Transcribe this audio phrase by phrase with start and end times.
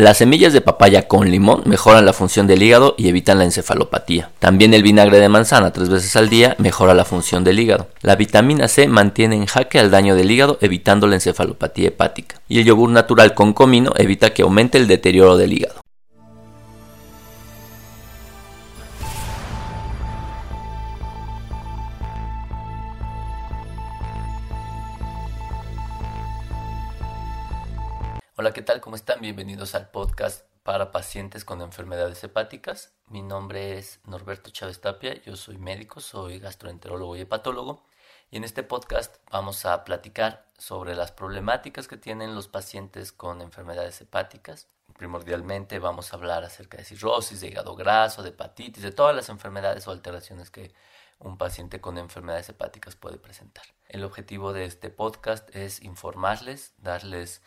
[0.00, 4.30] Las semillas de papaya con limón mejoran la función del hígado y evitan la encefalopatía.
[4.38, 7.88] También el vinagre de manzana tres veces al día mejora la función del hígado.
[8.02, 12.40] La vitamina C mantiene en jaque al daño del hígado evitando la encefalopatía hepática.
[12.48, 15.80] Y el yogur natural con comino evita que aumente el deterioro del hígado.
[28.40, 28.80] Hola, ¿qué tal?
[28.80, 29.20] ¿Cómo están?
[29.20, 32.92] Bienvenidos al podcast para pacientes con enfermedades hepáticas.
[33.08, 37.84] Mi nombre es Norberto Chávez Tapia, yo soy médico, soy gastroenterólogo y hepatólogo.
[38.30, 43.40] Y en este podcast vamos a platicar sobre las problemáticas que tienen los pacientes con
[43.40, 44.68] enfermedades hepáticas.
[44.96, 49.30] Primordialmente vamos a hablar acerca de cirrosis, de hígado graso, de hepatitis, de todas las
[49.30, 50.72] enfermedades o alteraciones que
[51.18, 53.64] un paciente con enfermedades hepáticas puede presentar.
[53.88, 57.42] El objetivo de este podcast es informarles, darles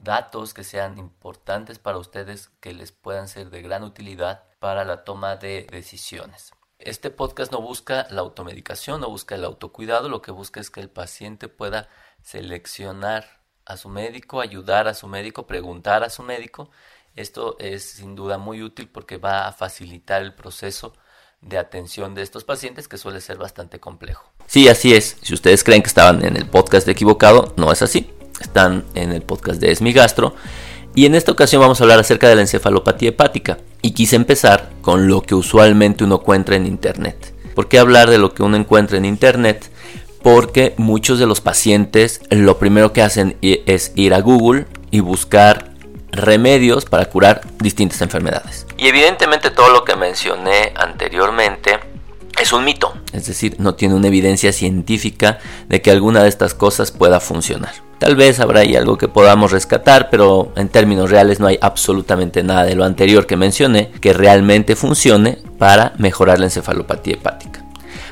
[0.00, 5.04] datos que sean importantes para ustedes, que les puedan ser de gran utilidad para la
[5.04, 6.52] toma de decisiones.
[6.78, 10.80] Este podcast no busca la automedicación, no busca el autocuidado, lo que busca es que
[10.80, 11.88] el paciente pueda
[12.22, 16.70] seleccionar a su médico, ayudar a su médico, preguntar a su médico.
[17.16, 20.92] Esto es sin duda muy útil porque va a facilitar el proceso
[21.40, 24.30] de atención de estos pacientes que suele ser bastante complejo.
[24.46, 25.16] Sí, así es.
[25.22, 29.22] Si ustedes creen que estaban en el podcast equivocado, no es así están en el
[29.22, 30.34] podcast de Esmigastro.
[30.94, 33.58] Y en esta ocasión vamos a hablar acerca de la encefalopatía hepática.
[33.82, 37.34] Y quise empezar con lo que usualmente uno encuentra en Internet.
[37.54, 39.70] ¿Por qué hablar de lo que uno encuentra en Internet?
[40.22, 45.72] Porque muchos de los pacientes lo primero que hacen es ir a Google y buscar
[46.10, 48.66] remedios para curar distintas enfermedades.
[48.76, 51.78] Y evidentemente todo lo que mencioné anteriormente
[52.40, 52.92] es un mito.
[53.12, 57.72] Es decir, no tiene una evidencia científica de que alguna de estas cosas pueda funcionar.
[57.98, 62.42] Tal vez habrá ahí algo que podamos rescatar, pero en términos reales no hay absolutamente
[62.42, 67.64] nada de lo anterior que mencioné que realmente funcione para mejorar la encefalopatía hepática.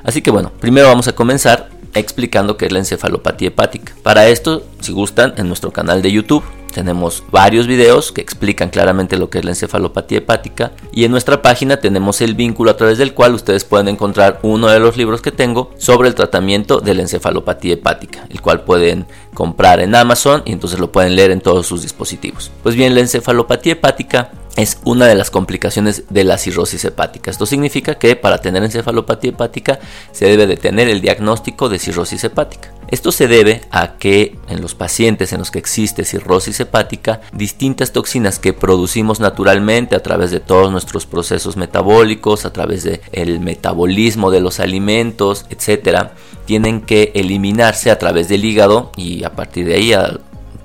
[0.02, 3.92] Así que bueno, primero vamos a comenzar explicando qué es la encefalopatía hepática.
[4.02, 6.44] Para esto, si gustan, en nuestro canal de YouTube
[6.76, 11.40] tenemos varios videos que explican claramente lo que es la encefalopatía hepática y en nuestra
[11.40, 15.22] página tenemos el vínculo a través del cual ustedes pueden encontrar uno de los libros
[15.22, 20.42] que tengo sobre el tratamiento de la encefalopatía hepática, el cual pueden comprar en Amazon
[20.44, 22.50] y entonces lo pueden leer en todos sus dispositivos.
[22.62, 27.30] Pues bien, la encefalopatía hepática es una de las complicaciones de la cirrosis hepática.
[27.30, 29.78] Esto significa que para tener encefalopatía hepática
[30.12, 32.70] se debe de tener el diagnóstico de cirrosis hepática.
[32.88, 37.92] Esto se debe a que en los pacientes en los que existe cirrosis hepática, distintas
[37.92, 44.30] toxinas que producimos naturalmente a través de todos nuestros procesos metabólicos, a través del metabolismo
[44.30, 46.14] de los alimentos, etcétera,
[46.44, 49.92] tienen que eliminarse a través del hígado y a partir de ahí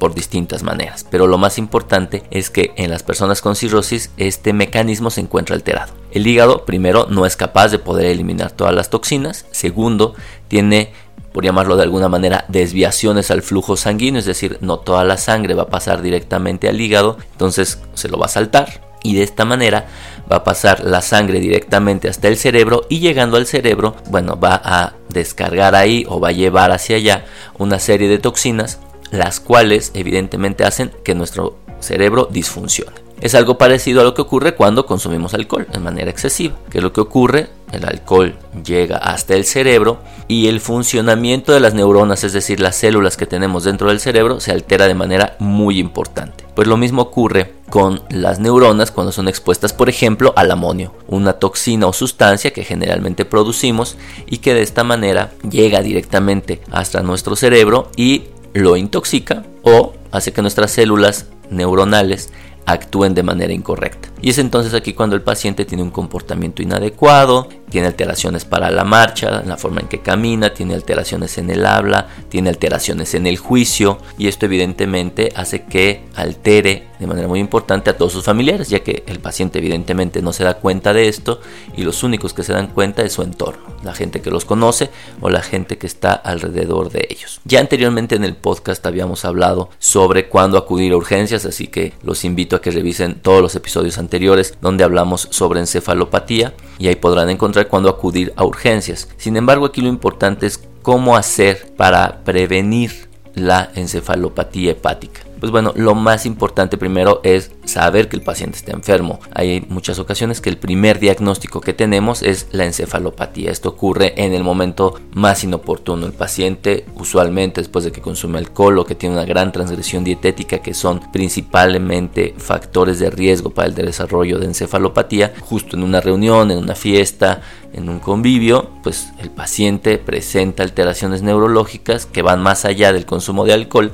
[0.02, 1.06] por distintas maneras.
[1.10, 5.56] Pero lo más importante es que en las personas con cirrosis este mecanismo se encuentra
[5.56, 5.94] alterado.
[6.12, 9.46] El hígado, primero, no es capaz de poder eliminar todas las toxinas.
[9.52, 10.16] Segundo,
[10.48, 10.92] tiene
[11.32, 15.54] por llamarlo de alguna manera, desviaciones al flujo sanguíneo, es decir, no toda la sangre
[15.54, 19.46] va a pasar directamente al hígado, entonces se lo va a saltar y de esta
[19.46, 19.88] manera
[20.32, 24.62] va a pasar la sangre directamente hasta el cerebro y llegando al cerebro, bueno, va
[24.64, 27.26] a descargar ahí o va a llevar hacia allá
[27.58, 28.80] una serie de toxinas
[29.12, 32.96] las cuales evidentemente hacen que nuestro cerebro disfuncione.
[33.20, 36.56] Es algo parecido a lo que ocurre cuando consumimos alcohol de manera excesiva.
[36.72, 37.50] ¿Qué es lo que ocurre?
[37.72, 42.76] El alcohol llega hasta el cerebro y el funcionamiento de las neuronas, es decir, las
[42.76, 46.46] células que tenemos dentro del cerebro, se altera de manera muy importante.
[46.56, 51.34] Pues lo mismo ocurre con las neuronas cuando son expuestas, por ejemplo, al amonio, una
[51.34, 57.36] toxina o sustancia que generalmente producimos y que de esta manera llega directamente hasta nuestro
[57.36, 62.32] cerebro y lo intoxica o hace que nuestras células neuronales
[62.66, 64.10] actúen de manera incorrecta.
[64.22, 68.84] Y es entonces aquí cuando el paciente tiene un comportamiento inadecuado, tiene alteraciones para la
[68.84, 73.26] marcha, en la forma en que camina, tiene alteraciones en el habla, tiene alteraciones en
[73.26, 78.24] el juicio y esto evidentemente hace que altere de manera muy importante a todos sus
[78.24, 81.42] familiares, ya que el paciente evidentemente no se da cuenta de esto
[81.76, 84.92] y los únicos que se dan cuenta es su entorno, la gente que los conoce
[85.20, 87.42] o la gente que está alrededor de ellos.
[87.44, 92.24] Ya anteriormente en el podcast habíamos hablado sobre cuándo acudir a urgencias, así que los
[92.24, 97.32] invito a que revisen todos los episodios anteriores donde hablamos sobre encefalopatía y ahí podrán
[97.32, 99.08] encontrar cuándo acudir a urgencias.
[99.18, 105.22] Sin embargo, aquí lo importante es cómo hacer para prevenir la encefalopatía hepática.
[105.42, 109.20] Pues bueno, lo más importante primero es saber que el paciente está enfermo.
[109.34, 113.50] Hay muchas ocasiones que el primer diagnóstico que tenemos es la encefalopatía.
[113.50, 116.06] Esto ocurre en el momento más inoportuno.
[116.06, 120.60] El paciente usualmente después de que consume alcohol o que tiene una gran transgresión dietética
[120.60, 126.52] que son principalmente factores de riesgo para el desarrollo de encefalopatía, justo en una reunión,
[126.52, 127.42] en una fiesta,
[127.74, 133.44] en un convivio, pues el paciente presenta alteraciones neurológicas que van más allá del consumo
[133.46, 133.92] de alcohol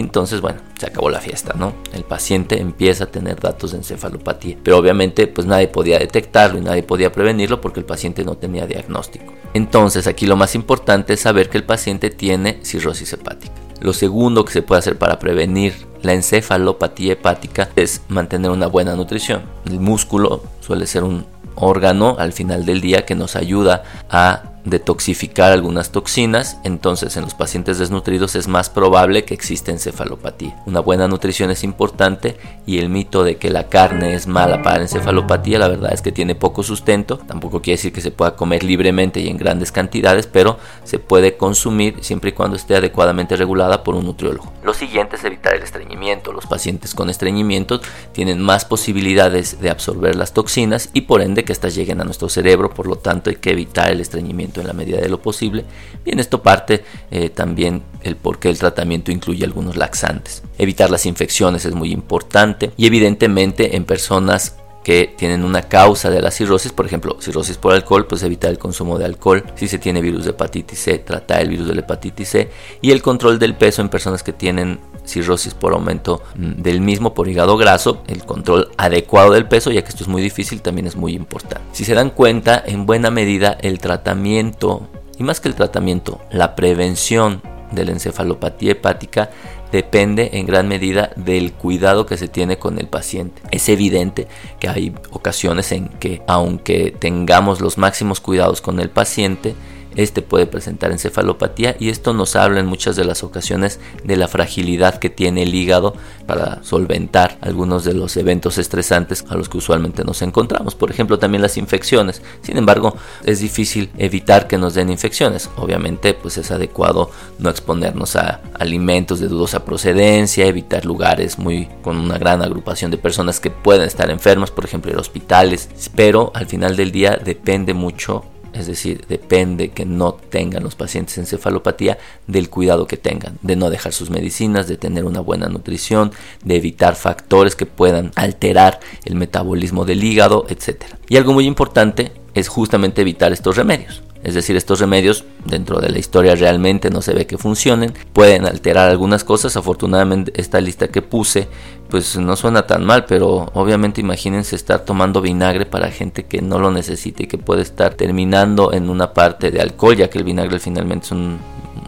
[0.00, 1.74] entonces, bueno, se acabó la fiesta, ¿no?
[1.92, 6.62] El paciente empieza a tener datos de encefalopatía, pero obviamente pues nadie podía detectarlo y
[6.62, 9.32] nadie podía prevenirlo porque el paciente no tenía diagnóstico.
[9.54, 13.54] Entonces, aquí lo más importante es saber que el paciente tiene cirrosis hepática.
[13.80, 18.94] Lo segundo que se puede hacer para prevenir la encefalopatía hepática es mantener una buena
[18.94, 19.42] nutrición.
[19.66, 25.52] El músculo suele ser un órgano al final del día que nos ayuda a detoxificar
[25.52, 30.56] algunas toxinas, entonces en los pacientes desnutridos es más probable que exista encefalopatía.
[30.66, 32.36] Una buena nutrición es importante
[32.66, 36.02] y el mito de que la carne es mala para la encefalopatía, la verdad es
[36.02, 39.72] que tiene poco sustento, tampoco quiere decir que se pueda comer libremente y en grandes
[39.72, 44.52] cantidades, pero se puede consumir siempre y cuando esté adecuadamente regulada por un nutriólogo.
[44.62, 46.32] Lo siguiente es evitar el estreñimiento.
[46.32, 47.80] Los pacientes con estreñimiento
[48.12, 52.28] tienen más posibilidades de absorber las toxinas y por ende que éstas lleguen a nuestro
[52.28, 55.64] cerebro, por lo tanto hay que evitar el estreñimiento en la medida de lo posible.
[56.04, 60.42] Bien, esto parte eh, también el por qué el tratamiento incluye algunos laxantes.
[60.58, 64.56] Evitar las infecciones es muy importante y evidentemente en personas
[64.88, 68.58] que tienen una causa de la cirrosis, por ejemplo, cirrosis por alcohol, pues evitar el
[68.58, 69.44] consumo de alcohol.
[69.54, 72.50] Si se tiene virus de hepatitis C, tratar el virus de la hepatitis C
[72.80, 77.14] y el control del peso en personas que tienen cirrosis por aumento mm, del mismo
[77.14, 80.86] por hígado graso, el control adecuado del peso, ya que esto es muy difícil, también
[80.86, 81.64] es muy importante.
[81.72, 84.88] Si se dan cuenta, en buena medida el tratamiento,
[85.18, 89.30] y más que el tratamiento, la prevención de la encefalopatía hepática
[89.72, 93.42] depende en gran medida del cuidado que se tiene con el paciente.
[93.50, 94.26] Es evidente
[94.58, 99.54] que hay ocasiones en que aunque tengamos los máximos cuidados con el paciente,
[99.98, 104.28] este puede presentar encefalopatía y esto nos habla en muchas de las ocasiones de la
[104.28, 109.58] fragilidad que tiene el hígado para solventar algunos de los eventos estresantes a los que
[109.58, 110.76] usualmente nos encontramos.
[110.76, 112.22] Por ejemplo, también las infecciones.
[112.42, 115.50] Sin embargo, es difícil evitar que nos den infecciones.
[115.56, 117.10] Obviamente, pues es adecuado
[117.40, 122.98] no exponernos a alimentos de dudosa procedencia, evitar lugares muy con una gran agrupación de
[122.98, 125.68] personas que pueden estar enfermas, por ejemplo, ir hospitales.
[125.96, 131.18] Pero al final del día depende mucho es decir, depende que no tengan los pacientes
[131.18, 136.12] encefalopatía del cuidado que tengan, de no dejar sus medicinas, de tener una buena nutrición,
[136.44, 140.84] de evitar factores que puedan alterar el metabolismo del hígado, etc.
[141.08, 144.02] Y algo muy importante es justamente evitar estos remedios.
[144.28, 148.44] Es decir, estos remedios dentro de la historia realmente no se ve que funcionen, pueden
[148.44, 149.56] alterar algunas cosas.
[149.56, 151.48] Afortunadamente esta lista que puse
[151.88, 156.58] pues no suena tan mal, pero obviamente imagínense estar tomando vinagre para gente que no
[156.58, 160.24] lo necesita y que puede estar terminando en una parte de alcohol, ya que el
[160.24, 161.12] vinagre finalmente es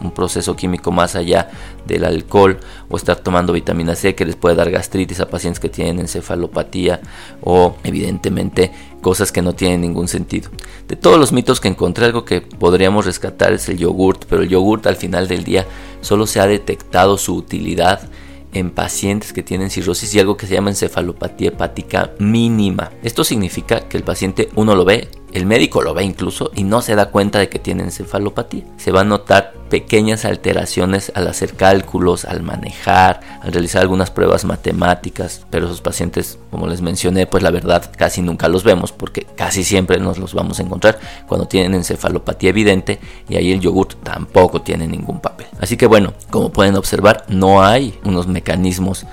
[0.01, 1.49] un, proceso químico más allá
[1.85, 2.59] del alcohol,
[2.89, 7.01] o estar tomando vitamina C que les puede dar gastritis a pacientes que tienen encefalopatía,
[7.41, 8.71] o evidentemente
[9.01, 10.49] cosas que no tienen ningún sentido.
[10.87, 14.49] De todos los mitos que encontré, algo que podríamos rescatar es el yogurt, pero el
[14.49, 15.65] yogurt al final del día
[16.01, 18.09] solo se ha detectado su utilidad
[18.53, 22.91] en pacientes que tienen cirrosis y algo que se llama encefalopatía hepática mínima.
[23.03, 26.81] Esto significa que el paciente uno lo ve el médico lo ve incluso y no
[26.81, 28.63] se da cuenta de que tiene encefalopatía.
[28.77, 34.43] Se va a notar pequeñas alteraciones al hacer cálculos, al manejar, al realizar algunas pruebas
[34.43, 39.25] matemáticas, pero esos pacientes, como les mencioné, pues la verdad casi nunca los vemos porque
[39.35, 44.03] casi siempre nos los vamos a encontrar cuando tienen encefalopatía evidente y ahí el yogurt
[44.03, 45.47] tampoco tiene ningún papel.
[45.61, 49.05] Así que bueno, como pueden observar, no hay unos mecanismos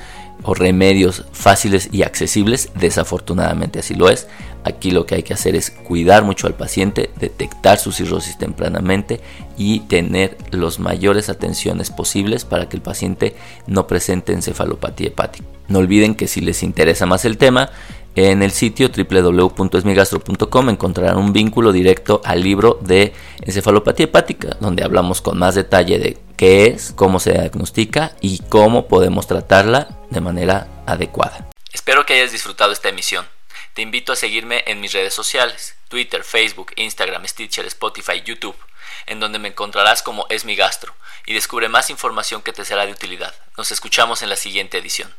[0.48, 4.28] o remedios fáciles y accesibles, desafortunadamente así lo es.
[4.64, 9.20] Aquí lo que hay que hacer es cuidar mucho al paciente, detectar su cirrosis tempranamente
[9.58, 13.36] y tener las mayores atenciones posibles para que el paciente
[13.66, 15.44] no presente encefalopatía hepática.
[15.68, 17.68] No olviden que si les interesa más el tema,
[18.26, 25.20] en el sitio www.esmigastro.com encontrarán un vínculo directo al libro de encefalopatía hepática, donde hablamos
[25.20, 30.66] con más detalle de qué es, cómo se diagnostica y cómo podemos tratarla de manera
[30.86, 31.46] adecuada.
[31.72, 33.26] Espero que hayas disfrutado esta emisión.
[33.74, 38.56] Te invito a seguirme en mis redes sociales, Twitter, Facebook, Instagram, Stitcher, Spotify, YouTube,
[39.06, 40.94] en donde me encontrarás como Es mi Gastro
[41.26, 43.34] y descubre más información que te será de utilidad.
[43.56, 45.14] Nos escuchamos en la siguiente edición.